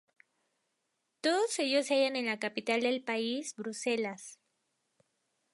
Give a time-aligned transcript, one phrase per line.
[1.21, 4.39] Todos ellos se hallan en la capital del país, Bruselas.